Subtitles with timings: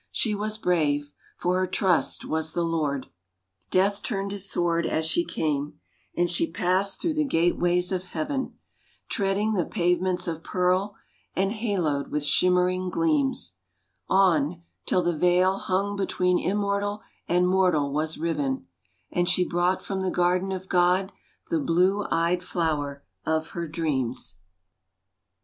[0.09, 3.05] She was brave, for her trust was the Lord.
[3.69, 5.79] Death turned his sword as she came,
[6.17, 8.57] and she passed through the gateways of heaven,
[9.09, 10.95] Treading the pavements of pearl
[11.35, 13.57] and haloed with shimmering gleams,
[14.09, 18.65] On, till the veil hung between immortal and mortal was riven,
[19.11, 21.13] And she brought from the garden of God
[21.51, 24.37] the blue eyed flower of her dreams.